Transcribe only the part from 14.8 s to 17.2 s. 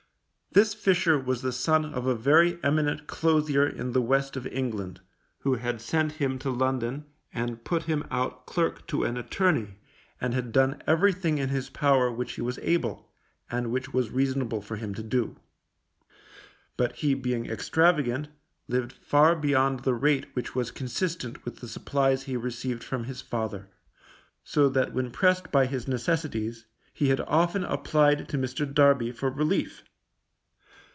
to do. But he